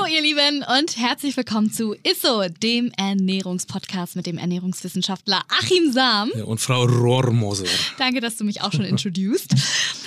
[0.00, 6.30] Hallo ihr Lieben und herzlich willkommen zu ISSO, dem Ernährungspodcast mit dem Ernährungswissenschaftler Achim Sam.
[6.34, 7.66] Ja, und Frau Rohrmoser.
[7.98, 9.52] Danke, dass du mich auch schon introduced.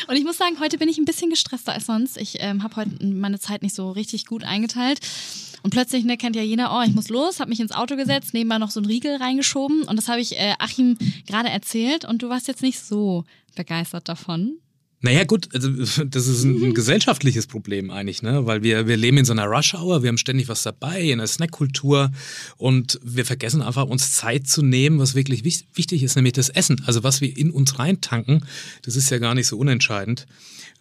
[0.07, 2.17] Und ich muss sagen, heute bin ich ein bisschen gestresster als sonst.
[2.17, 4.99] Ich ähm, habe heute meine Zeit nicht so richtig gut eingeteilt.
[5.61, 8.33] Und plötzlich ne, kennt ja jeder, oh, ich muss los, habe mich ins Auto gesetzt,
[8.33, 9.83] nebenbei noch so einen Riegel reingeschoben.
[9.83, 13.25] Und das habe ich äh, Achim gerade erzählt und du warst jetzt nicht so
[13.55, 14.57] begeistert davon.
[15.03, 15.69] Naja, gut, also
[16.05, 18.45] das ist ein, ein, gesellschaftliches Problem eigentlich, ne?
[18.45, 21.27] Weil wir, wir leben in so einer Rush-Hour, wir haben ständig was dabei, in einer
[21.27, 22.09] Snackkultur
[22.55, 26.81] und wir vergessen einfach, uns Zeit zu nehmen, was wirklich wichtig ist, nämlich das Essen.
[26.85, 28.45] Also was wir in uns reintanken,
[28.83, 30.25] das ist ja gar nicht so unentscheidend.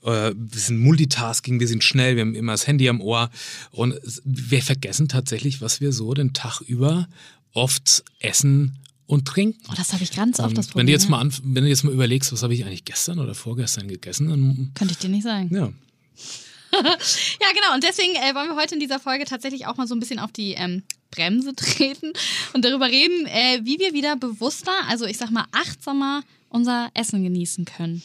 [0.04, 3.28] Äh, wir sind Multitasking, wir sind schnell, wir haben immer das Handy am Ohr
[3.72, 7.08] und wir vergessen tatsächlich, was wir so den Tag über
[7.54, 9.60] oft essen und trinken.
[9.70, 10.80] Oh, das habe ich ganz oft das Problem.
[10.80, 13.18] Wenn du jetzt mal an, wenn du jetzt mal überlegst, was habe ich eigentlich gestern
[13.18, 15.54] oder vorgestern gegessen, dann könnte ich dir nicht sagen.
[15.54, 15.72] Ja.
[16.72, 17.74] ja, genau.
[17.74, 20.18] Und deswegen äh, wollen wir heute in dieser Folge tatsächlich auch mal so ein bisschen
[20.18, 22.12] auf die ähm, Bremse treten
[22.54, 27.22] und darüber reden, äh, wie wir wieder bewusster, also ich sag mal achtsamer unser Essen
[27.22, 28.02] genießen können.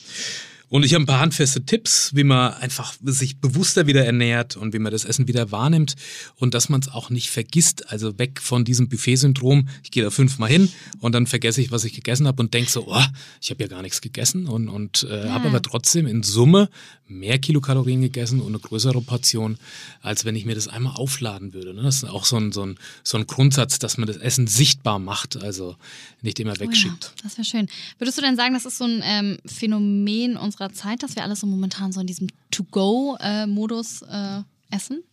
[0.70, 4.74] Und ich habe ein paar handfeste Tipps, wie man einfach sich bewusster wieder ernährt und
[4.74, 5.96] wie man das Essen wieder wahrnimmt
[6.36, 7.90] und dass man es auch nicht vergisst.
[7.90, 9.70] Also weg von diesem Buffet-Syndrom.
[9.84, 12.70] Ich gehe da fünfmal hin und dann vergesse ich, was ich gegessen habe und denke
[12.70, 13.04] so, oh,
[13.42, 15.34] ich habe ja gar nichts gegessen und, und äh, ja.
[15.34, 16.70] habe aber trotzdem in Summe
[17.08, 19.58] mehr Kilokalorien gegessen und eine größere Portion,
[20.02, 21.74] als wenn ich mir das einmal aufladen würde.
[21.74, 21.84] Ne?
[21.84, 25.00] Das ist auch so ein, so, ein, so ein Grundsatz, dass man das Essen sichtbar
[25.00, 25.78] macht, also
[26.22, 27.14] nicht immer wegschiebt.
[27.14, 27.70] Oh ja, das wäre schön.
[27.98, 31.24] Würdest du denn sagen, das ist so ein ähm, Phänomen unserer unserer Zeit, dass wir
[31.24, 34.42] alles so momentan so in diesem To-Go-Modus äh,
[34.72, 35.04] essen?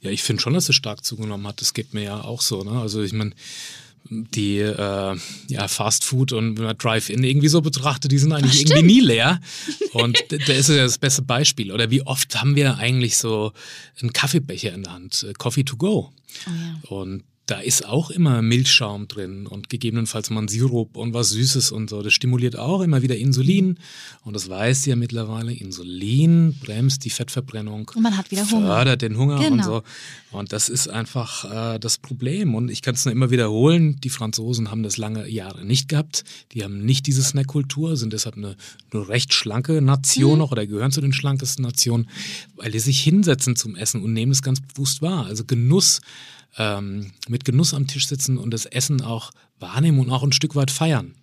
[0.00, 1.60] Ja, ich finde schon, dass es stark zugenommen hat.
[1.60, 2.64] Das geht mir ja auch so.
[2.64, 2.80] Ne?
[2.80, 3.32] Also ich meine,
[4.10, 5.16] die äh,
[5.48, 9.40] ja, Fast Food und Drive-In irgendwie so betrachtet, die sind eigentlich irgendwie nie leer.
[9.92, 11.70] Und da ist ja das beste Beispiel.
[11.70, 13.52] Oder wie oft haben wir eigentlich so
[14.00, 15.24] einen Kaffeebecher in der Hand?
[15.28, 16.12] Äh, Coffee to go.
[16.46, 16.96] Oh ja.
[16.96, 21.72] Und da ist auch immer Milchschaum drin und gegebenenfalls mal ein Sirup und was Süßes
[21.72, 22.00] und so.
[22.00, 23.78] Das stimuliert auch immer wieder Insulin.
[24.24, 25.52] Und das weiß ja mittlerweile.
[25.52, 27.90] Insulin bremst die Fettverbrennung.
[27.96, 28.66] Und man hat wieder Hunger.
[28.66, 29.54] Fördert den Hunger genau.
[29.54, 29.82] und so.
[30.30, 32.54] Und das ist einfach äh, das Problem.
[32.54, 33.98] Und ich kann es nur immer wiederholen.
[34.00, 36.24] Die Franzosen haben das lange Jahre nicht gehabt.
[36.52, 38.56] Die haben nicht diese Snackkultur, sind deshalb eine,
[38.92, 40.38] eine recht schlanke Nation mhm.
[40.38, 42.08] noch oder gehören zu den schlankesten Nationen,
[42.54, 45.26] weil die sich hinsetzen zum Essen und nehmen es ganz bewusst wahr.
[45.26, 46.00] Also Genuss
[46.58, 50.54] ähm, mit Genuss am Tisch sitzen und das Essen auch wahrnehmen und auch ein Stück
[50.54, 51.14] weit feiern.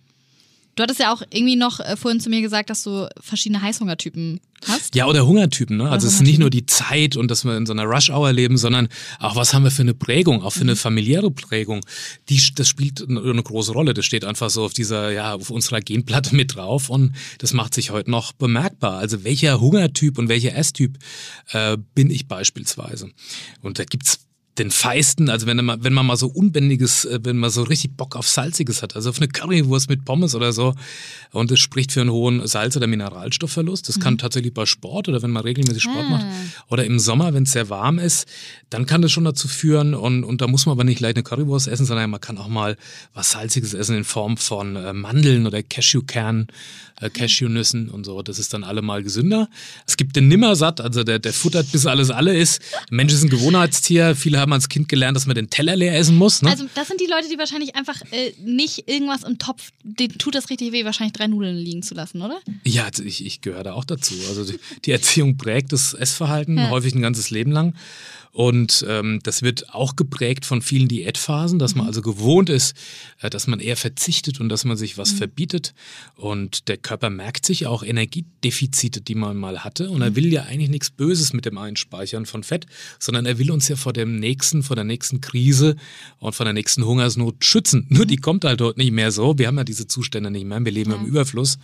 [0.76, 4.40] Du hattest ja auch irgendwie noch äh, vorhin zu mir gesagt, dass du verschiedene Heißhungertypen
[4.66, 4.94] hast.
[4.94, 5.76] Ja, oder Hungertypen.
[5.76, 5.90] Ne?
[5.90, 8.56] Also es ist nicht nur die Zeit und dass wir in so einer Rush-Hour leben,
[8.56, 8.88] sondern
[9.18, 10.78] auch was haben wir für eine Prägung, auch für eine mhm.
[10.78, 11.84] familiäre Prägung.
[12.28, 13.94] Die, das spielt eine große Rolle.
[13.94, 17.74] Das steht einfach so auf dieser, ja, auf unserer Genplatte mit drauf und das macht
[17.74, 18.98] sich heute noch bemerkbar.
[18.98, 20.98] Also welcher Hungertyp und welcher Esstyp
[21.52, 23.10] äh, bin ich beispielsweise?
[23.60, 24.20] Und da gibt's
[24.60, 27.96] den feisten, also wenn man, wenn man mal so unbändiges, äh, wenn man so richtig
[27.96, 30.74] Bock auf Salziges hat, also auf eine Currywurst mit Pommes oder so,
[31.32, 33.88] und es spricht für einen hohen Salz- oder Mineralstoffverlust.
[33.88, 34.02] Das mhm.
[34.02, 36.10] kann tatsächlich bei Sport oder wenn man regelmäßig Sport ah.
[36.10, 36.26] macht
[36.68, 38.28] oder im Sommer, wenn es sehr warm ist,
[38.68, 41.22] dann kann das schon dazu führen und, und da muss man aber nicht gleich eine
[41.22, 42.76] Currywurst essen, sondern man kann auch mal
[43.14, 46.48] was Salziges essen in Form von äh, Mandeln oder Cashewkernen,
[47.00, 48.22] äh, Cashewnüssen und so.
[48.22, 49.48] Das ist dann allemal gesünder.
[49.86, 52.60] Es gibt den Nimmersatt, also der, der futtert bis alles alle ist.
[52.90, 54.14] Mensch ist ein Gewohnheitstier.
[54.14, 56.42] Viele haben als Kind gelernt, dass man den Teller leer essen muss.
[56.42, 56.50] Ne?
[56.50, 60.34] Also das sind die Leute, die wahrscheinlich einfach äh, nicht irgendwas im Topf, denen tut
[60.34, 62.40] das richtig weh, wahrscheinlich drei Nudeln liegen zu lassen, oder?
[62.64, 64.14] Ja, also ich, ich gehöre da auch dazu.
[64.28, 66.70] Also die, die Erziehung prägt das Essverhalten ja.
[66.70, 67.74] häufig ein ganzes Leben lang.
[68.32, 71.88] Und ähm, das wird auch geprägt von vielen Diätphasen, dass man mhm.
[71.88, 72.76] also gewohnt ist,
[73.20, 75.16] äh, dass man eher verzichtet und dass man sich was mhm.
[75.16, 75.74] verbietet.
[76.14, 79.90] Und der Körper merkt sich auch Energiedefizite, die man mal hatte.
[79.90, 80.16] Und er mhm.
[80.16, 82.66] will ja eigentlich nichts Böses mit dem Einspeichern von Fett,
[83.00, 85.76] sondern er will uns ja vor dem nächsten, vor der nächsten Krise
[86.18, 87.86] und vor der nächsten Hungersnot schützen.
[87.88, 89.38] Nur die kommt halt dort nicht mehr so.
[89.38, 90.64] Wir haben ja diese Zustände nicht mehr.
[90.64, 90.96] Wir leben ja.
[90.96, 91.58] im Überfluss.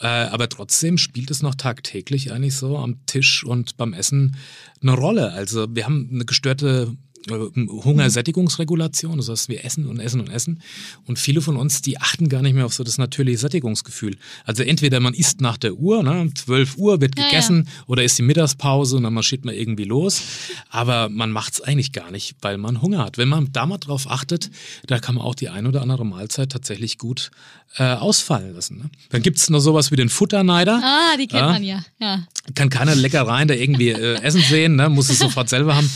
[0.00, 4.36] Äh, aber trotzdem spielt es noch tagtäglich eigentlich so am Tisch und beim Essen
[4.80, 5.32] eine Rolle.
[5.32, 6.96] Also wir haben eine gestörte
[7.30, 10.62] Hungersättigungsregulation, das heißt, wir essen und essen und essen.
[11.06, 14.16] Und viele von uns, die achten gar nicht mehr auf so das natürliche Sättigungsgefühl.
[14.44, 17.84] Also entweder man isst nach der Uhr, ne, 12 Uhr wird gegessen, ja, ja.
[17.86, 20.22] oder ist die Mittagspause und dann marschiert man irgendwie los.
[20.70, 23.18] Aber man macht es eigentlich gar nicht, weil man Hunger hat.
[23.18, 24.50] Wenn man da mal drauf achtet,
[24.86, 27.30] da kann man auch die ein oder andere Mahlzeit tatsächlich gut
[27.76, 28.78] äh, ausfallen lassen.
[28.78, 28.90] Ne?
[29.10, 30.80] Dann gibt es noch sowas wie den Futterneider.
[30.82, 31.82] Ah, die kennt man ja.
[32.00, 32.26] ja.
[32.54, 34.88] Kann keiner Leckereien da irgendwie äh, essen sehen, ne?
[34.88, 35.90] muss es sofort selber haben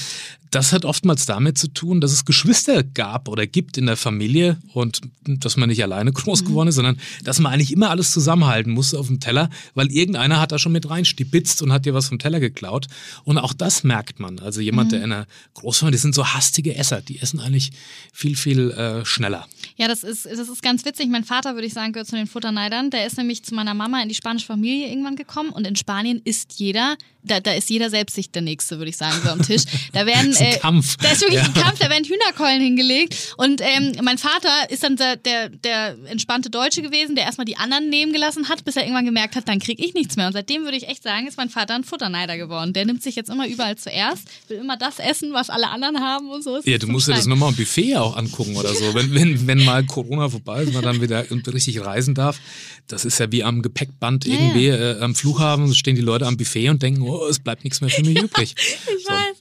[0.56, 4.56] das hat oftmals damit zu tun, dass es Geschwister gab oder gibt in der Familie
[4.72, 6.46] und dass man nicht alleine groß mhm.
[6.46, 10.40] geworden ist, sondern dass man eigentlich immer alles zusammenhalten musste auf dem Teller, weil irgendeiner
[10.40, 12.86] hat da schon mit reinstibitzt und hat dir was vom Teller geklaut.
[13.24, 14.38] Und auch das merkt man.
[14.38, 14.90] Also jemand, mhm.
[14.92, 17.72] der in einer Großfamilie, die sind so hastige Esser, die essen eigentlich
[18.14, 19.46] viel, viel äh, schneller.
[19.76, 21.08] Ja, das ist, das ist ganz witzig.
[21.10, 22.88] Mein Vater, würde ich sagen, gehört zu den Futterneidern.
[22.88, 26.22] Der ist nämlich zu meiner Mama in die spanische Familie irgendwann gekommen und in Spanien
[26.24, 29.42] isst jeder da, da ist jeder selbst sich der Nächste, würde ich sagen, so am
[29.42, 29.64] Tisch.
[29.92, 30.96] Da werden, ist ein äh, Kampf.
[30.96, 31.46] Da ist wirklich ja.
[31.46, 33.34] ein Kampf, da werden Hühnerkeulen hingelegt.
[33.36, 37.56] Und ähm, mein Vater ist dann der, der, der entspannte Deutsche gewesen, der erstmal die
[37.56, 40.26] anderen nehmen gelassen hat, bis er irgendwann gemerkt hat, dann kriege ich nichts mehr.
[40.26, 42.72] Und seitdem würde ich echt sagen, ist mein Vater ein Futterneider geworden.
[42.72, 46.30] Der nimmt sich jetzt immer überall zuerst, will immer das essen, was alle anderen haben
[46.30, 46.60] und so.
[46.64, 48.94] ja, du musst dir das nochmal im Buffet auch angucken oder so.
[48.94, 52.38] Wenn, wenn, wenn mal Corona vorbei ist, man dann wieder richtig reisen darf,
[52.86, 54.92] das ist ja wie am Gepäckband ja, irgendwie ja.
[54.92, 57.90] Äh, am Flughafen, stehen die Leute am Buffet und denken, oh, es bleibt nichts mehr
[57.90, 58.54] für mich übrig.
[58.56, 59.12] ich so.
[59.12, 59.35] weiß.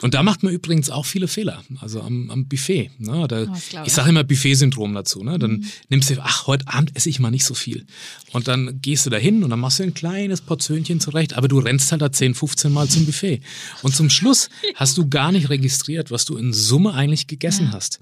[0.00, 2.90] Und da macht man übrigens auch viele Fehler, also am, am Buffet.
[2.98, 3.26] Ne?
[3.28, 5.24] Da, oh, ich sage immer Buffet-Syndrom dazu.
[5.24, 5.38] Ne?
[5.38, 5.64] Dann mhm.
[5.88, 7.84] nimmst du, ach, heute Abend esse ich mal nicht so viel.
[8.32, 11.48] Und dann gehst du da hin und dann machst du ein kleines Portionchen zurecht, aber
[11.48, 13.40] du rennst halt da 10, 15 Mal zum Buffet.
[13.82, 17.72] Und zum Schluss hast du gar nicht registriert, was du in Summe eigentlich gegessen ja.
[17.72, 18.00] hast.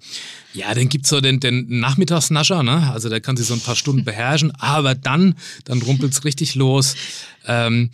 [0.53, 2.91] Ja, dann gibt's so den, den Nachmittagsnascher, ne?
[2.91, 5.35] also der kann sich so ein paar Stunden beherrschen, aber dann,
[5.65, 6.95] dann rumpelt's richtig los.
[7.47, 7.91] Ähm,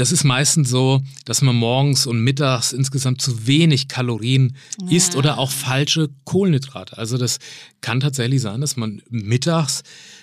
[0.00, 4.96] das ist meistens so, dass man morgens und mittags insgesamt zu wenig Kalorien ja.
[4.96, 6.96] isst oder auch falsche Kohlenhydrate.
[6.96, 7.38] Also das
[7.82, 9.82] kann tatsächlich sein, dass man mittags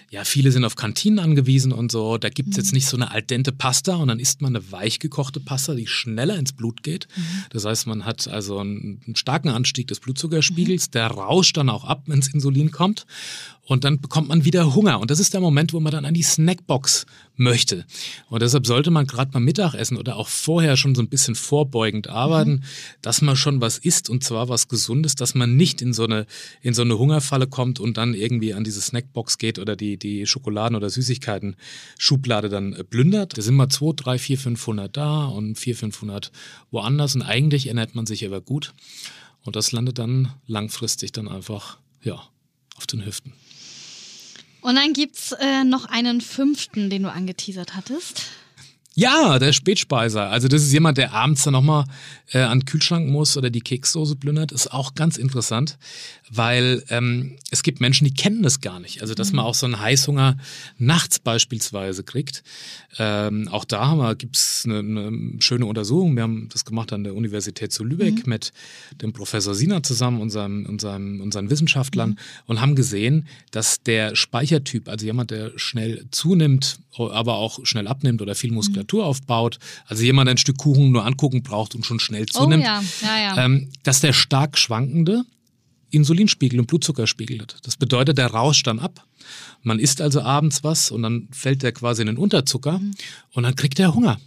[0.10, 2.18] ja, viele sind auf Kantinen angewiesen und so.
[2.18, 2.64] Da gibt es mhm.
[2.64, 5.74] jetzt nicht so eine al dente Pasta und dann isst man eine weich gekochte Pasta,
[5.74, 7.08] die schneller ins Blut geht.
[7.16, 7.22] Mhm.
[7.50, 10.88] Das heißt, man hat also einen, einen starken Anstieg des Blutzuckerspiegels.
[10.88, 10.92] Mhm.
[10.92, 13.06] Der rauscht dann auch ab, wenn das Insulin kommt.
[13.68, 15.02] Und dann bekommt man wieder Hunger.
[15.02, 17.06] Und das ist der Moment, wo man dann an die Snackbox
[17.36, 17.86] möchte.
[18.30, 22.08] Und deshalb sollte man gerade beim Mittagessen oder auch vorher schon so ein bisschen vorbeugend
[22.08, 22.64] arbeiten, mhm.
[23.02, 26.28] dass man schon was isst und zwar was Gesundes, dass man nicht in so eine,
[26.62, 30.26] in so eine Hungerfalle kommt und dann irgendwie an diese Snackbox geht oder die, die
[30.26, 33.38] Schokoladen- oder Süßigkeiten-Schublade dann äh, plündert.
[33.38, 36.32] Da sind mal 2, 3, 4, 500 da und 4, 500
[36.72, 37.16] woanders.
[37.16, 38.74] Und eigentlich ernährt man sich aber gut.
[39.44, 42.24] Und das landet dann langfristig dann einfach, ja,
[42.78, 43.34] auf den Hüften.
[44.68, 48.24] Und dann gibt es äh, noch einen fünften, den du angeteasert hattest.
[49.00, 50.32] Ja, der Spätspeiser.
[50.32, 51.86] Also das ist jemand, der abends dann nochmal
[52.32, 54.52] äh, an den Kühlschrank muss oder die Kekssoße plündert.
[54.52, 55.78] Ist auch ganz interessant,
[56.32, 59.04] weil ähm, es gibt Menschen, die kennen das gar nicht.
[59.04, 59.50] Also dass man mhm.
[59.50, 60.38] auch so einen Heißhunger
[60.80, 62.42] nachts beispielsweise kriegt.
[62.98, 66.16] Ähm, auch da gibt es eine, eine, schöne Untersuchung.
[66.16, 68.32] Wir haben das gemacht an der Universität zu Lübeck mhm.
[68.32, 68.52] mit
[69.04, 70.66] dem Professor Sina zusammen und seinem,
[71.22, 72.18] unseren Wissenschaftlern mhm.
[72.48, 78.24] und haben gesehen, dass der Speichertyp, also jemand, der schnell zunimmt, aber auch schnell abnimmt
[78.24, 82.00] oder viel Muskulatur Muskulatur aufbaut, also jemand ein Stück Kuchen nur angucken braucht und schon
[82.00, 82.84] schnell zunimmt, oh, ja.
[83.02, 83.46] Ja, ja.
[83.46, 85.24] Ähm, dass der stark schwankende
[85.92, 87.58] Insulinspiegel und Blutzuckerspiegel hat.
[87.64, 89.06] Das bedeutet, der rauscht dann ab
[89.64, 92.94] man isst also abends was und dann fällt der quasi in den Unterzucker mhm.
[93.34, 94.20] und dann kriegt er Hunger.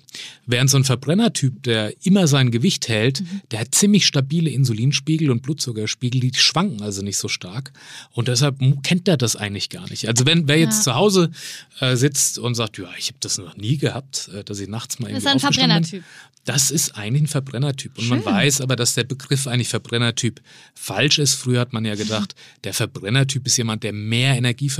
[0.44, 3.40] Während so ein Verbrennertyp, der immer sein Gewicht hält, mhm.
[3.50, 7.72] der hat ziemlich stabile Insulinspiegel und Blutzuckerspiegel, die schwanken also nicht so stark.
[8.12, 10.08] Und deshalb kennt er das eigentlich gar nicht.
[10.08, 10.82] Also wenn wer jetzt ja.
[10.82, 11.30] zu Hause
[11.78, 14.98] äh, sitzt und sagt, ja, ich habe das noch nie gehabt, äh, dass ich nachts
[14.98, 16.04] mal irgendwie Das ist ein Verbrennertyp.
[16.44, 17.98] Das ist eigentlich ein Verbrennertyp.
[17.98, 18.22] Und Schön.
[18.24, 20.40] man weiß aber, dass der Begriff eigentlich Verbrennertyp
[20.74, 21.34] falsch ist.
[21.34, 24.79] Früher hat man ja gedacht, der Verbrennertyp ist jemand, der mehr Energie verbraucht.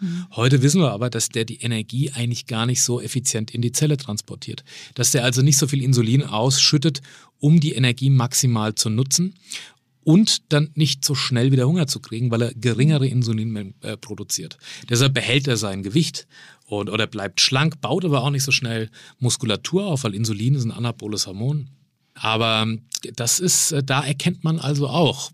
[0.00, 0.26] Mhm.
[0.32, 3.72] Heute wissen wir aber, dass der die Energie eigentlich gar nicht so effizient in die
[3.72, 4.64] Zelle transportiert.
[4.94, 7.00] Dass der also nicht so viel Insulin ausschüttet,
[7.38, 9.34] um die Energie maximal zu nutzen
[10.02, 14.58] und dann nicht so schnell wieder Hunger zu kriegen, weil er geringere Insulin äh, produziert.
[14.88, 16.26] Deshalb behält er sein Gewicht
[16.66, 20.64] und, oder bleibt schlank, baut aber auch nicht so schnell Muskulatur auf, weil Insulin ist
[20.64, 21.68] ein anaboles Hormon.
[22.20, 22.82] Aber ähm,
[23.16, 25.30] das ist, äh, da erkennt man also auch,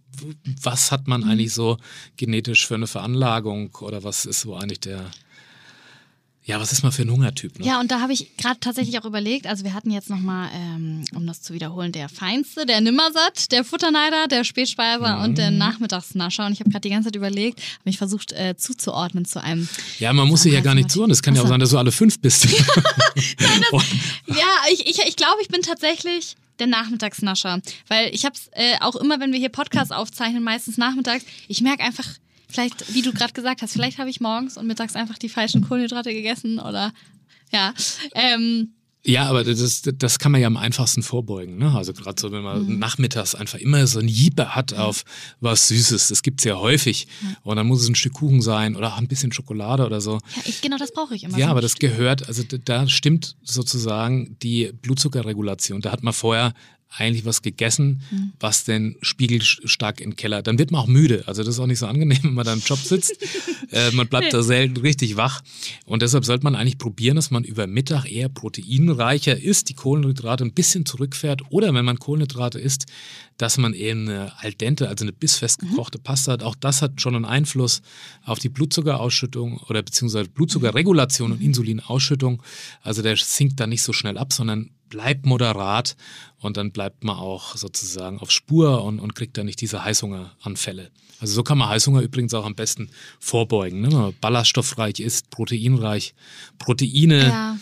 [0.62, 1.30] was hat man mhm.
[1.30, 1.78] eigentlich so
[2.16, 5.10] genetisch für eine Veranlagung oder was ist so eigentlich der,
[6.44, 7.58] ja, was ist man für ein Hungertyp?
[7.58, 7.66] Ne?
[7.66, 11.04] Ja, und da habe ich gerade tatsächlich auch überlegt, also wir hatten jetzt nochmal, ähm,
[11.12, 15.24] um das zu wiederholen, der Feinste, der Nimmersatt, der Futterneider, der Spätspeiser mhm.
[15.24, 16.46] und der Nachmittagsnascher.
[16.46, 19.68] Und ich habe gerade die ganze Zeit überlegt, habe mich versucht äh, zuzuordnen zu einem.
[19.98, 21.14] Ja, man muss sich ja gar nicht zuordnen.
[21.14, 21.42] Es kann Achso.
[21.42, 22.44] ja auch sein, dass du alle fünf bist.
[23.40, 23.84] Nein, das,
[24.28, 27.60] ja, ich, ich, ich glaube, ich bin tatsächlich der Nachmittagsnascher.
[27.88, 31.60] Weil ich habe es äh, auch immer, wenn wir hier Podcasts aufzeichnen, meistens nachmittags, ich
[31.62, 32.06] merke einfach,
[32.48, 35.66] vielleicht, wie du gerade gesagt hast, vielleicht habe ich morgens und mittags einfach die falschen
[35.66, 36.92] Kohlenhydrate gegessen oder
[37.52, 37.74] ja.
[38.14, 38.75] Ähm,
[39.06, 41.58] ja, aber das, das kann man ja am einfachsten vorbeugen.
[41.58, 41.72] Ne?
[41.74, 42.78] Also gerade so, wenn man mhm.
[42.78, 45.04] nachmittags einfach immer so ein Jiepe hat auf
[45.40, 47.06] was Süßes, das gibt's ja häufig.
[47.20, 47.36] Mhm.
[47.44, 50.14] Und dann muss es ein Stück Kuchen sein oder ein bisschen Schokolade oder so.
[50.14, 51.38] Ja, ich, genau das brauche ich immer.
[51.38, 55.80] Ja, aber das gehört, also da stimmt sozusagen die Blutzuckerregulation.
[55.80, 56.52] Da hat man vorher
[56.98, 58.32] eigentlich was gegessen, mhm.
[58.40, 60.42] was den Spiegel stark in den Keller.
[60.42, 61.24] Dann wird man auch müde.
[61.26, 63.16] Also das ist auch nicht so angenehm, wenn man da im Job sitzt.
[63.70, 65.42] äh, man bleibt da selten richtig wach.
[65.84, 70.44] Und deshalb sollte man eigentlich probieren, dass man über Mittag eher proteinreicher isst, die Kohlenhydrate
[70.44, 71.42] ein bisschen zurückfährt.
[71.50, 72.86] Oder wenn man Kohlenhydrate isst,
[73.36, 75.70] dass man eben eine al dente, also eine bissfest mhm.
[75.70, 76.02] gekochte mhm.
[76.04, 76.42] Pasta hat.
[76.42, 77.82] Auch das hat schon einen Einfluss
[78.24, 81.46] auf die Blutzuckerausschüttung oder beziehungsweise Blutzuckerregulation und mhm.
[81.46, 82.42] Insulinausschüttung.
[82.82, 85.96] Also der sinkt da nicht so schnell ab, sondern bleibt moderat
[86.38, 90.90] und dann bleibt man auch sozusagen auf Spur und, und kriegt dann nicht diese Heißhungeranfälle.
[91.20, 93.80] Also so kann man Heißhunger übrigens auch am besten vorbeugen.
[93.80, 93.90] Ne?
[93.90, 96.14] Wenn man ballaststoffreich ist, proteinreich.
[96.58, 97.58] Proteine ja.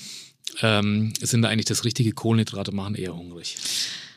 [0.63, 3.57] ähm, sind da eigentlich das richtige Kohlenhydrate, machen eher hungrig.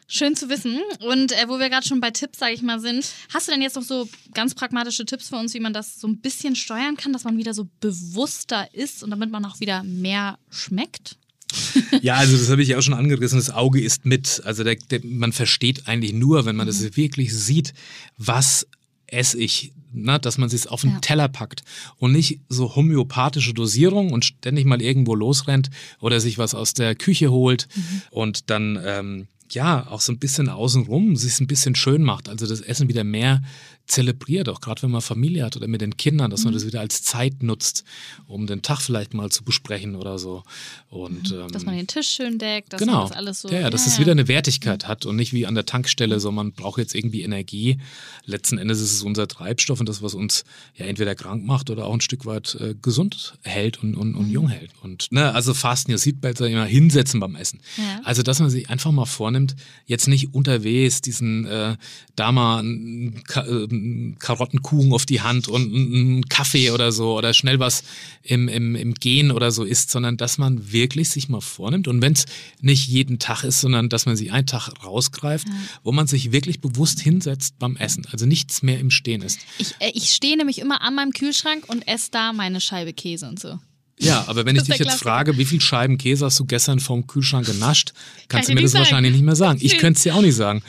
[0.10, 0.80] Schön zu wissen.
[1.02, 3.62] Und äh, wo wir gerade schon bei Tipps, sage ich mal, sind, hast du denn
[3.62, 6.96] jetzt noch so ganz pragmatische Tipps für uns, wie man das so ein bisschen steuern
[6.96, 11.18] kann, dass man wieder so bewusster ist und damit man auch wieder mehr schmeckt?
[12.02, 13.40] ja, also das habe ich ja auch schon angerissen.
[13.40, 14.42] Das Auge ist mit.
[14.46, 16.96] Also der, der, man versteht eigentlich nur, wenn man das mhm.
[16.96, 17.74] wirklich sieht,
[18.18, 18.68] was
[19.08, 20.20] esse ich, ne?
[20.20, 21.00] dass man es auf den ja.
[21.00, 21.64] Teller packt
[21.98, 26.96] und nicht so homöopathische Dosierung und ständig mal irgendwo losrennt oder sich was aus der
[26.96, 28.02] Küche holt mhm.
[28.12, 32.30] und dann ähm, ja auch so ein bisschen außenrum sich ein bisschen schön macht.
[32.30, 33.42] Also das Essen wieder mehr
[33.88, 36.58] zelebriert, auch gerade wenn man Familie hat oder mit den Kindern, dass man mhm.
[36.58, 37.86] das wieder als Zeit nutzt,
[38.28, 40.44] um den Tag vielleicht mal zu besprechen oder so.
[40.90, 41.52] Und, mhm.
[41.52, 43.08] dass man den Tisch schön deckt, dass genau.
[43.08, 43.50] das alles so.
[43.50, 44.88] Ja, ja dass ja, es wieder eine Wertigkeit mhm.
[44.88, 47.78] hat und nicht wie an der Tankstelle, so man braucht jetzt irgendwie Energie.
[48.26, 50.44] Letzten Endes ist es unser Treibstoff und das, was uns
[50.76, 54.28] ja entweder krank macht oder auch ein Stück weit äh, gesund hält und, und, und
[54.28, 54.34] mhm.
[54.34, 54.72] jung hält.
[54.84, 57.62] Und ne, also Fasten, ihr seht Seatbelt immer hinsetzen beim Essen.
[57.78, 58.02] Ja.
[58.04, 59.37] Also, dass man sich einfach mal vornimmt,
[59.86, 61.78] jetzt nicht unterwegs diesen äh,
[62.16, 67.84] da mal äh, Karottenkuchen auf die Hand und einen Kaffee oder so oder schnell was
[68.24, 72.02] im, im, im Gehen oder so isst, sondern dass man wirklich sich mal vornimmt und
[72.02, 72.26] wenn es
[72.62, 75.56] nicht jeden Tag ist, sondern dass man sich einen Tag rausgreift, ja.
[75.84, 79.40] wo man sich wirklich bewusst hinsetzt beim Essen, also nichts mehr im Stehen ist.
[79.58, 83.28] Ich, äh, ich stehe nämlich immer an meinem Kühlschrank und esse da meine Scheibe Käse
[83.28, 83.60] und so.
[84.00, 87.08] Ja, aber wenn ich dich jetzt frage, wie viel Scheiben Käse hast du gestern vom
[87.08, 87.94] Kühlschrank genascht,
[88.28, 88.84] kannst Kann du mir das sagen.
[88.84, 89.60] wahrscheinlich nicht mehr sagen.
[89.62, 90.62] Ich könnte es dir auch nicht sagen.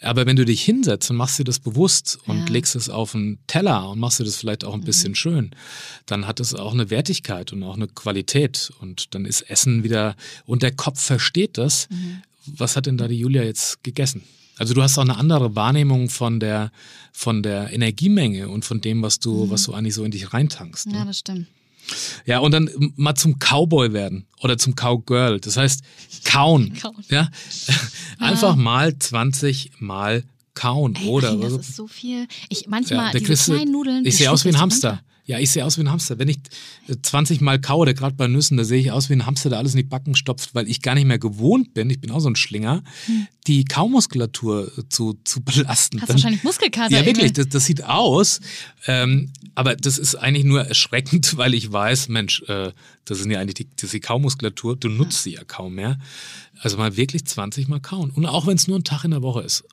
[0.00, 2.52] Aber wenn du dich hinsetzt und machst dir das bewusst und ja.
[2.52, 5.16] legst es auf einen Teller und machst dir das vielleicht auch ein bisschen mhm.
[5.16, 5.50] schön,
[6.06, 8.72] dann hat es auch eine Wertigkeit und auch eine Qualität.
[8.80, 11.88] Und dann ist Essen wieder, und der Kopf versteht das.
[11.90, 12.22] Mhm.
[12.46, 14.22] Was hat denn da die Julia jetzt gegessen?
[14.58, 16.70] Also du hast auch eine andere Wahrnehmung von der,
[17.12, 19.50] von der Energiemenge und von dem, was du, mhm.
[19.50, 20.86] was du eigentlich so in dich reintankst.
[20.86, 21.06] Ja, ne?
[21.06, 21.46] das stimmt.
[22.24, 25.40] Ja, und dann mal zum Cowboy werden oder zum Cowgirl.
[25.40, 25.82] Das heißt,
[26.24, 26.76] kauen.
[26.80, 27.04] kauen.
[27.08, 27.30] Ja?
[28.18, 28.56] Einfach ah.
[28.56, 30.24] mal 20 Mal
[30.54, 31.32] kauen, Ey, oder?
[31.32, 32.26] Nein, das ist so viel.
[32.48, 34.06] Ich manchmal ja, diese kleinen Nudeln.
[34.06, 34.90] Ich sehe aus wie ein Hamster.
[34.90, 35.04] Runter.
[35.26, 36.20] Ja, ich sehe aus wie ein Hamster.
[36.20, 36.38] Wenn ich
[37.02, 39.74] 20 Mal kaue, gerade bei Nüssen, da sehe ich aus wie ein Hamster, der alles
[39.74, 42.30] in die Backen stopft, weil ich gar nicht mehr gewohnt bin, ich bin auch so
[42.30, 43.26] ein Schlinger, hm.
[43.48, 46.00] die Kaumuskulatur zu, zu belasten.
[46.00, 46.96] Hast Dann, wahrscheinlich Muskelkater.
[46.96, 48.40] Ja, wirklich, das, das sieht aus.
[48.86, 52.70] Ähm, aber das ist eigentlich nur erschreckend, weil ich weiß, Mensch, äh,
[53.04, 55.98] das sind ja eigentlich die, das ist die Kaumuskulatur, du nutzt sie ja kaum mehr.
[56.60, 58.10] Also mal wirklich 20 Mal kauen.
[58.10, 59.64] Und auch wenn es nur ein Tag in der Woche ist.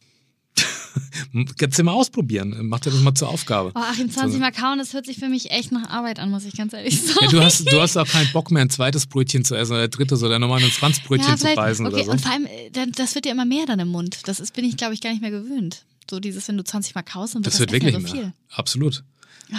[1.57, 2.55] Kannst du mal ausprobieren.
[2.63, 3.71] Mach dir das mal zur Aufgabe.
[3.75, 6.45] Oh, Achim, 20 Mal kauen, das hört sich für mich echt nach Arbeit an, muss
[6.45, 7.19] ich ganz ehrlich sagen.
[7.21, 9.83] Ja, du, hast, du hast auch keinen Bock mehr, ein zweites Brötchen zu essen oder
[9.83, 12.11] ein drittes oder nochmal ein Franzbrötchen ja, zu beißen okay, oder so.
[12.11, 14.27] Und vor allem, äh, das wird ja immer mehr dann im Mund.
[14.27, 15.85] Das ist, bin ich, glaube ich, gar nicht mehr gewöhnt.
[16.09, 18.33] So dieses, wenn du 20 Mal kaust, und das, das wird wirklich so viel.
[18.49, 19.03] Absolut.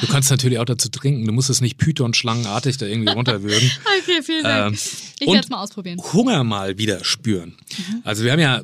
[0.01, 1.25] Du kannst natürlich auch dazu trinken.
[1.27, 3.71] Du musst es nicht python-schlangenartig da irgendwie runterwürgen.
[4.01, 4.75] okay, vielen Dank.
[4.75, 4.79] Ähm,
[5.21, 6.01] ich werde es mal ausprobieren.
[6.13, 7.57] Hunger mal wieder spüren.
[7.77, 8.01] Mhm.
[8.05, 8.63] Also wir haben ja,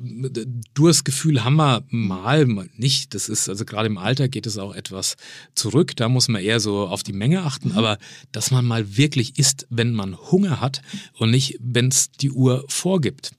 [0.75, 3.15] Durstgefühl haben wir mal, mal nicht.
[3.15, 5.17] Das ist, also gerade im Alter geht es auch etwas
[5.55, 5.97] zurück.
[5.97, 7.71] Da muss man eher so auf die Menge achten.
[7.71, 7.79] Mhm.
[7.79, 7.99] Aber
[8.33, 10.83] dass man mal wirklich isst, wenn man Hunger hat
[11.19, 13.33] und nicht, wenn es die Uhr vorgibt.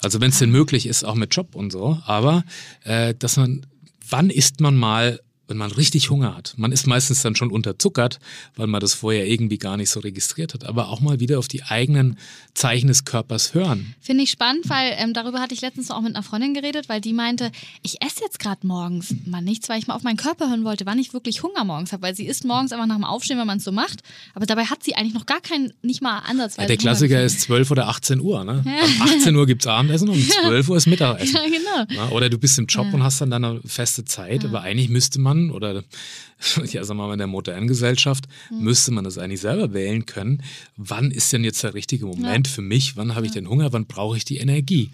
[0.00, 1.98] Also wenn es denn möglich ist, auch mit Job und so.
[2.04, 2.44] Aber
[2.84, 3.66] äh, dass man,
[4.08, 6.54] wann isst man mal wenn man richtig Hunger hat.
[6.56, 8.20] Man ist meistens dann schon unterzuckert,
[8.56, 10.64] weil man das vorher irgendwie gar nicht so registriert hat.
[10.64, 12.18] Aber auch mal wieder auf die eigenen
[12.54, 13.94] Zeichen des Körpers hören.
[14.00, 17.00] Finde ich spannend, weil ähm, darüber hatte ich letztens auch mit einer Freundin geredet, weil
[17.00, 17.50] die meinte,
[17.82, 20.86] ich esse jetzt gerade morgens mal nichts, weil ich mal auf meinen Körper hören wollte,
[20.86, 22.02] wann ich wirklich Hunger morgens habe.
[22.02, 24.02] Weil sie isst morgens einfach nach dem Aufstehen, wenn man es so macht.
[24.34, 26.62] Aber dabei hat sie eigentlich noch gar keinen, nicht mal ansatzweise.
[26.62, 28.44] Ja, der Klassiker ist 12 oder 18 Uhr.
[28.44, 28.62] Ne?
[28.66, 28.84] Ja.
[28.84, 31.36] Um 18 Uhr gibt es Abendessen und um 12 Uhr ist Mittagessen.
[31.36, 32.02] Ja, genau.
[32.02, 34.44] Ja, oder du bist im Job und hast dann deine feste Zeit.
[34.44, 35.84] Aber eigentlich müsste man, oder
[36.64, 38.64] ja, sagen wir mal, in der modernen Gesellschaft, mhm.
[38.64, 40.42] müsste man das eigentlich selber wählen können.
[40.76, 42.52] Wann ist denn jetzt der richtige Moment ja.
[42.52, 42.96] für mich?
[42.96, 43.72] Wann habe ich den Hunger?
[43.72, 44.90] Wann brauche ich die Energie?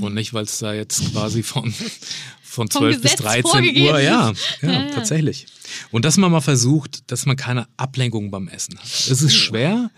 [0.00, 1.74] Und nicht, weil es da jetzt quasi von,
[2.50, 5.46] von 12 bis 13 Uhr, ja, ja, ja, tatsächlich.
[5.92, 8.84] Und dass man mal versucht, dass man keine Ablenkung beim Essen hat.
[8.86, 9.90] Es ist schwer,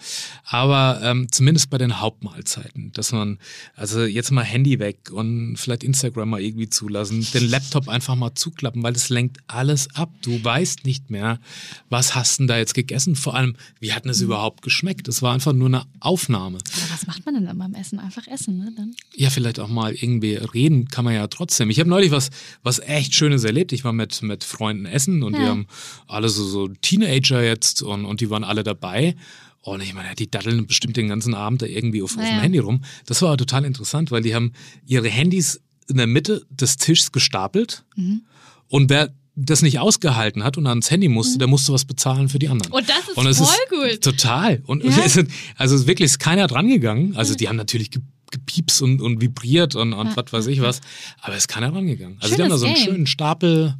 [0.44, 3.38] aber ähm, zumindest bei den Hauptmahlzeiten, dass man,
[3.74, 8.34] also jetzt mal Handy weg und vielleicht Instagram mal irgendwie zulassen, den Laptop einfach mal
[8.34, 10.10] zuklappen, weil es lenkt alles ab.
[10.22, 11.40] Du weißt nicht mehr,
[11.88, 13.16] was hast denn da jetzt gegessen?
[13.16, 14.26] Vor allem, wie hat denn es mhm.
[14.26, 15.08] überhaupt geschmeckt?
[15.08, 16.58] Es war einfach nur eine Aufnahme.
[16.58, 17.98] Aber was macht man denn dann beim Essen?
[17.98, 18.72] Einfach essen, ne?
[18.76, 18.94] Dann?
[19.14, 21.70] Ja, vielleicht auch mal irgendwie reden kann man ja trotzdem.
[21.70, 22.30] Ich habe neulich was,
[22.62, 23.72] was echt Schönes erlebt.
[23.72, 25.40] Ich war mit, mit Freunden essen und ja.
[25.40, 25.66] die haben
[26.06, 29.16] alle so, so Teenager jetzt und, und die waren alle dabei.
[29.62, 32.28] Und ich meine, die daddeln bestimmt den ganzen Abend da irgendwie auf, naja.
[32.28, 32.84] auf dem Handy rum.
[33.06, 34.52] Das war total interessant, weil die haben
[34.86, 37.84] ihre Handys in der Mitte des Tischs gestapelt.
[37.96, 38.22] Mhm.
[38.68, 41.38] Und wer das nicht ausgehalten hat und ans Handy musste, mhm.
[41.38, 42.72] der musste was bezahlen für die anderen.
[42.72, 44.00] Und das ist und voll ist gut.
[44.02, 44.62] Total.
[44.66, 45.08] Und ja.
[45.08, 47.16] sind, also wirklich ist keiner dran gegangen.
[47.16, 47.90] Also die haben natürlich
[48.32, 50.16] gepieps und, und vibriert und, und ja.
[50.16, 50.80] was weiß ich was.
[51.20, 52.16] Aber es ist keiner dran gegangen.
[52.20, 52.84] Also Schönes die haben da so einen Game.
[52.84, 53.76] schönen Stapel.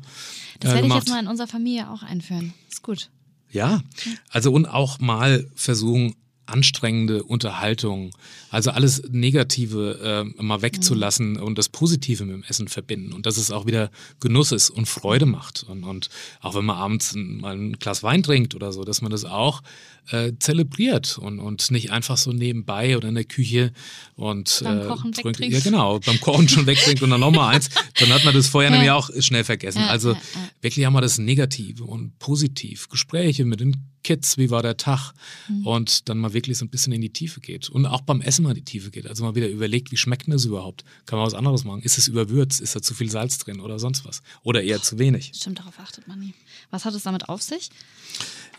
[0.61, 2.54] Das äh, werde ich jetzt mal in unserer Familie auch einführen.
[2.71, 3.11] Ist gut.
[3.50, 3.82] Ja,
[4.30, 6.14] also und auch mal versuchen,
[6.52, 8.14] anstrengende Unterhaltung,
[8.50, 11.42] also alles Negative äh, mal wegzulassen mhm.
[11.42, 13.12] und das Positive mit dem Essen verbinden.
[13.12, 13.90] Und dass es auch wieder
[14.21, 15.64] Genuss ist und Freude macht.
[15.64, 19.11] Und, und auch wenn man abends mal ein Glas Wein trinkt oder so, dass man
[19.11, 19.62] das auch
[20.11, 23.73] äh, zelebriert und, und nicht einfach so nebenbei oder in der Küche
[24.16, 27.71] und beim äh, Kochen trinkt, ja genau, beim Kochen schon wegtrinkt und dann nochmal eins,
[27.99, 28.76] dann hat man das vorher ja.
[28.76, 29.80] nämlich auch schnell vergessen.
[29.80, 30.21] Ja, also ja,
[30.61, 35.12] wirklich haben wir das Negative und positiv, Gespräche mit den Kids, wie war der Tag
[35.49, 35.66] mhm.
[35.66, 38.42] und dann mal wirklich so ein bisschen in die Tiefe geht und auch beim Essen
[38.42, 39.06] mal in die Tiefe geht.
[39.06, 40.85] Also mal wieder überlegt, wie schmeckt denn das überhaupt?
[41.06, 41.82] Kann man was anderes machen?
[41.82, 42.61] Ist es überwürzt?
[42.61, 44.23] Ist da zu viel Salz drin oder sonst was?
[44.42, 45.32] Oder eher zu wenig?
[45.35, 46.35] Stimmt, darauf achtet man nie.
[46.71, 47.71] Was hat es damit auf sich?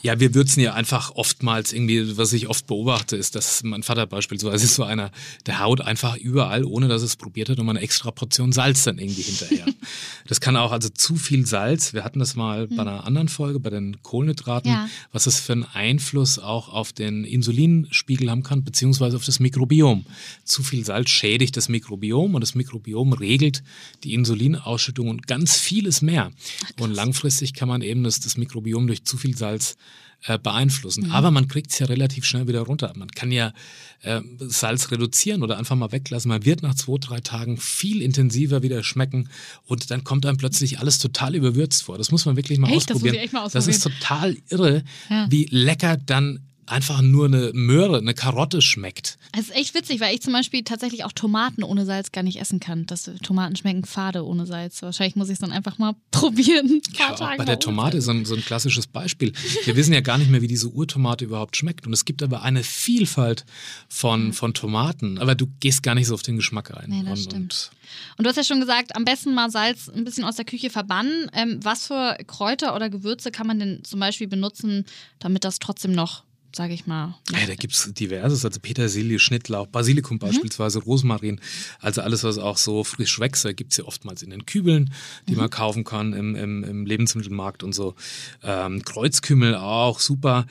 [0.03, 4.05] Ja, wir würzen ja einfach oftmals irgendwie, was ich oft beobachte, ist, dass mein Vater
[4.05, 5.11] beispielsweise ist so einer,
[5.45, 8.97] der haut einfach überall, ohne dass es probiert hat, nochmal eine extra Portion Salz dann
[8.97, 9.65] irgendwie hinterher.
[10.27, 11.93] das kann auch also zu viel Salz.
[11.93, 12.75] Wir hatten das mal hm.
[12.75, 14.89] bei einer anderen Folge, bei den Kohlenhydraten, ja.
[15.13, 20.05] was das für einen Einfluss auch auf den Insulinspiegel haben kann, beziehungsweise auf das Mikrobiom.
[20.43, 23.63] Zu viel Salz schädigt das Mikrobiom und das Mikrobiom regelt
[24.03, 26.31] die Insulinausschüttung und ganz vieles mehr.
[26.65, 29.77] Ach, und langfristig kann man eben das, das Mikrobiom durch zu viel Salz
[30.25, 31.07] äh, beeinflussen.
[31.07, 31.11] Mhm.
[31.11, 32.93] Aber man kriegt es ja relativ schnell wieder runter.
[32.95, 33.53] Man kann ja
[34.01, 36.29] äh, Salz reduzieren oder einfach mal weglassen.
[36.29, 39.29] Man wird nach zwei, drei Tagen viel intensiver wieder schmecken
[39.65, 41.97] und dann kommt einem plötzlich alles total überwürzt vor.
[41.97, 42.91] Das muss man wirklich mal, echt?
[42.91, 43.15] ausprobieren.
[43.21, 43.67] Das, mal ausprobieren.
[43.67, 45.27] das ist total irre, ja.
[45.29, 49.17] wie lecker dann einfach nur eine Möhre, eine Karotte schmeckt.
[49.31, 52.39] Es ist echt witzig, weil ich zum Beispiel tatsächlich auch Tomaten ohne Salz gar nicht
[52.39, 52.85] essen kann.
[52.85, 54.81] Das, Tomaten schmecken fade ohne Salz.
[54.81, 56.81] Wahrscheinlich muss ich es dann einfach mal probieren.
[56.97, 59.33] Ja, bei der Tomate ist so ein, so ein klassisches Beispiel.
[59.65, 61.87] Wir wissen ja gar nicht mehr, wie diese Urtomate überhaupt schmeckt.
[61.87, 63.45] Und es gibt aber eine Vielfalt
[63.87, 65.17] von, von Tomaten.
[65.17, 66.85] Aber du gehst gar nicht so auf den Geschmack rein.
[66.87, 67.71] Nee, das und, stimmt.
[67.71, 70.45] Und, und du hast ja schon gesagt, am besten mal Salz ein bisschen aus der
[70.45, 71.29] Küche verbannen.
[71.33, 74.85] Ähm, was für Kräuter oder Gewürze kann man denn zum Beispiel benutzen,
[75.19, 76.23] damit das trotzdem noch
[76.55, 77.15] sage ich mal.
[77.31, 80.19] Ja, da gibt es diverses, also Petersilie, Schnittlauch, Basilikum mhm.
[80.19, 81.39] beispielsweise, Rosmarin,
[81.79, 84.93] also alles, was auch so frisch wächst, gibt es ja oftmals in den Kübeln,
[85.27, 85.39] die mhm.
[85.39, 87.95] man kaufen kann im, im, im Lebensmittelmarkt und so.
[88.43, 90.45] Ähm, Kreuzkümmel auch, super.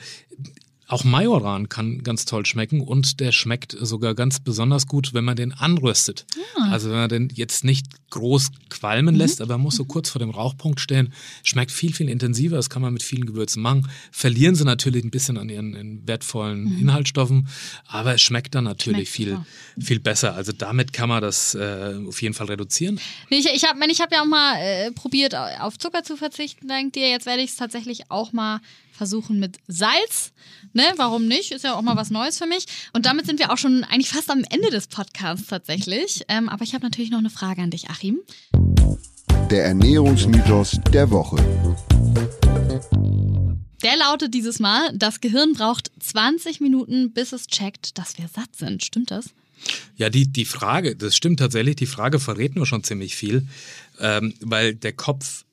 [0.93, 5.35] Auch Majoran kann ganz toll schmecken und der schmeckt sogar ganz besonders gut, wenn man
[5.35, 6.27] den anröstet.
[6.35, 6.65] Ja.
[6.69, 9.21] Also wenn man den jetzt nicht groß qualmen mhm.
[9.21, 12.57] lässt, aber muss so kurz vor dem Rauchpunkt stehen, schmeckt viel, viel intensiver.
[12.57, 13.89] Das kann man mit vielen Gewürzen machen.
[14.11, 16.81] Verlieren sie natürlich ein bisschen an ihren wertvollen mhm.
[16.81, 17.47] Inhaltsstoffen,
[17.87, 20.35] aber es schmeckt dann natürlich schmeckt, viel, viel besser.
[20.35, 22.99] Also damit kann man das äh, auf jeden Fall reduzieren.
[23.31, 26.93] Ich, ich habe ich hab ja auch mal äh, probiert, auf Zucker zu verzichten, dank
[26.93, 27.09] dir.
[27.09, 28.61] Jetzt werde ich es tatsächlich auch mal
[29.03, 30.31] versuchen mit Salz.
[30.71, 31.51] Ne, warum nicht?
[31.51, 32.67] Ist ja auch mal was Neues für mich.
[32.93, 36.23] Und damit sind wir auch schon eigentlich fast am Ende des Podcasts tatsächlich.
[36.29, 38.19] Ähm, aber ich habe natürlich noch eine Frage an dich, Achim.
[39.51, 41.35] Der Ernährungsmythos der Woche.
[43.83, 48.55] Der lautet dieses Mal, das Gehirn braucht 20 Minuten, bis es checkt, dass wir satt
[48.55, 48.85] sind.
[48.85, 49.31] Stimmt das?
[49.97, 53.45] Ja, die, die Frage, das stimmt tatsächlich, die Frage verrät nur schon ziemlich viel,
[53.99, 55.43] ähm, weil der Kopf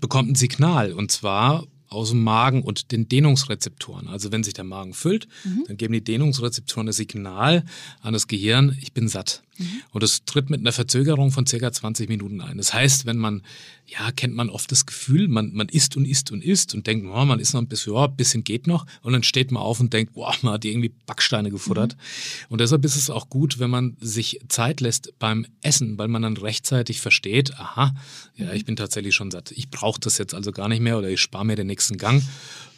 [0.00, 4.08] bekommt ein Signal und zwar aus dem Magen und den Dehnungsrezeptoren.
[4.08, 5.64] Also wenn sich der Magen füllt, mhm.
[5.68, 7.64] dann geben die Dehnungsrezeptoren das Signal
[8.00, 9.42] an das Gehirn, ich bin satt.
[9.58, 9.82] Mhm.
[9.92, 12.56] Und das tritt mit einer Verzögerung von circa 20 Minuten ein.
[12.56, 13.42] Das heißt, wenn man,
[13.86, 17.06] ja, kennt man oft das Gefühl, man, man isst und isst und isst und denkt,
[17.06, 18.86] oh, man isst noch ein bisschen, ja, ein bisschen geht noch.
[19.02, 21.96] Und dann steht man auf und denkt, boah, man hat irgendwie Backsteine gefuttert.
[21.96, 22.46] Mhm.
[22.50, 26.22] Und deshalb ist es auch gut, wenn man sich Zeit lässt beim Essen, weil man
[26.22, 27.94] dann rechtzeitig versteht, aha,
[28.36, 29.52] ja, ich bin tatsächlich schon satt.
[29.52, 32.22] Ich brauche das jetzt also gar nicht mehr oder ich spare mir den nächsten Gang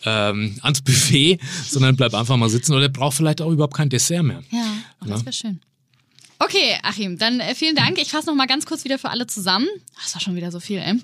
[0.04, 4.22] ähm, ans Buffet, sondern bleib einfach mal sitzen oder braucht vielleicht auch überhaupt kein Dessert
[4.22, 4.42] mehr.
[4.50, 4.66] Ja,
[5.02, 5.60] oh, das wäre schön.
[6.38, 7.98] Okay, Achim, dann äh, vielen Dank.
[7.98, 9.68] Ich fasse noch mal ganz kurz wieder für alle zusammen.
[10.02, 11.00] Das war schon wieder so viel, ey.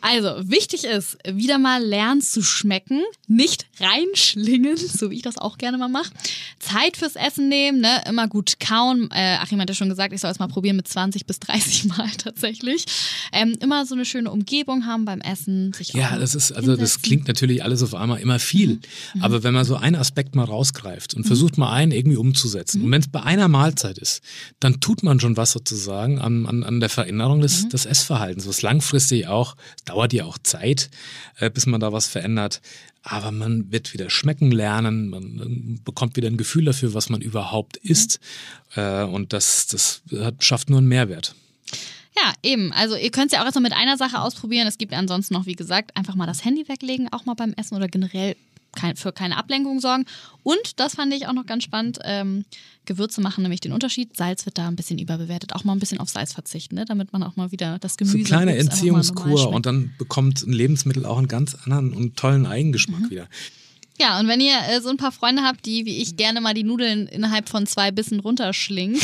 [0.00, 5.58] Also, wichtig ist, wieder mal lernen zu schmecken, nicht reinschlingen, so wie ich das auch
[5.58, 6.10] gerne mal mache.
[6.58, 8.02] Zeit fürs Essen nehmen, ne?
[8.08, 9.10] immer gut kauen.
[9.12, 11.86] Äh, Achim hat ja schon gesagt, ich soll es mal probieren mit 20 bis 30
[11.86, 12.84] Mal tatsächlich.
[13.32, 15.72] Ähm, immer so eine schöne Umgebung haben beim Essen.
[15.72, 16.80] Sich ja, das ist, also hinsetzen.
[16.80, 18.80] das klingt natürlich alles auf einmal immer viel.
[19.14, 19.22] Mhm.
[19.22, 21.26] Aber wenn man so einen Aspekt mal rausgreift und mhm.
[21.26, 22.86] versucht mal einen irgendwie umzusetzen, mhm.
[22.86, 24.22] und wenn es bei einer Mahlzeit ist,
[24.60, 27.68] dann tut man schon was sozusagen an, an, an der Veränderung des, mhm.
[27.70, 29.56] des Essverhaltens, was langfristig auch
[29.90, 30.90] dauert ja auch Zeit,
[31.38, 32.60] äh, bis man da was verändert.
[33.02, 37.78] Aber man wird wieder schmecken lernen, man bekommt wieder ein Gefühl dafür, was man überhaupt
[37.78, 38.20] isst.
[38.74, 41.34] Äh, und das, das hat, schafft nur einen Mehrwert.
[42.16, 42.72] Ja, eben.
[42.72, 44.66] Also ihr könnt es ja auch erstmal mit einer Sache ausprobieren.
[44.66, 47.76] Es gibt ansonsten noch, wie gesagt, einfach mal das Handy weglegen, auch mal beim Essen
[47.76, 48.36] oder generell
[48.74, 50.04] kein, für keine Ablenkung sorgen.
[50.42, 51.98] Und das fand ich auch noch ganz spannend.
[52.04, 52.44] Ähm,
[52.86, 54.16] Gewürze machen nämlich den Unterschied.
[54.16, 55.54] Salz wird da ein bisschen überbewertet.
[55.54, 56.84] Auch mal ein bisschen auf Salz verzichten, ne?
[56.84, 58.12] damit man auch mal wieder das Gemüse.
[58.12, 62.46] So eine kleine Entziehungskur und dann bekommt ein Lebensmittel auch einen ganz anderen und tollen
[62.46, 63.10] Eigengeschmack mhm.
[63.10, 63.28] wieder.
[64.00, 66.54] Ja, und wenn ihr äh, so ein paar Freunde habt, die wie ich gerne mal
[66.54, 68.98] die Nudeln innerhalb von zwei Bissen runterschlingen,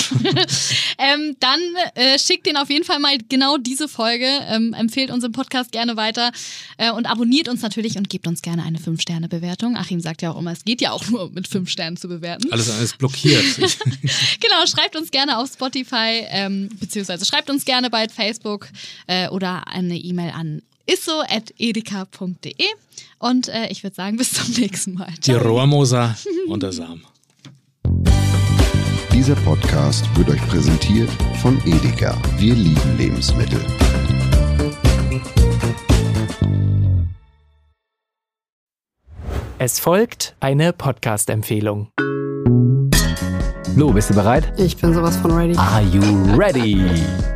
[0.98, 1.61] ähm, dann
[1.94, 5.98] äh, schickt denen auf jeden Fall mal genau diese Folge, ähm, empfehlt unseren Podcast gerne
[5.98, 6.32] weiter
[6.78, 9.76] äh, und abonniert uns natürlich und gebt uns gerne eine 5-Sterne-Bewertung.
[9.76, 12.50] Achim sagt ja auch immer, es geht ja auch nur mit 5 Sternen zu bewerten.
[12.50, 13.44] Alles, alles blockiert.
[14.40, 18.68] genau, schreibt uns gerne auf Spotify, ähm, beziehungsweise schreibt uns gerne bei Facebook
[19.09, 22.66] äh, oder eine E-Mail an isso.edeka.de
[23.18, 25.12] und äh, ich würde sagen, bis zum nächsten Mal.
[25.20, 25.38] Ciao.
[25.38, 26.16] Die Rohrmoser
[26.49, 27.05] und der Samen.
[29.12, 32.16] Dieser Podcast wird euch präsentiert von Edeka.
[32.38, 33.61] Wir lieben Lebensmittel.
[39.59, 41.88] Es folgt eine Podcast-Empfehlung.
[43.75, 44.53] Lo, bist du bereit?
[44.59, 45.57] Ich bin sowas von ready.
[45.57, 46.03] Are you
[46.37, 47.36] ready?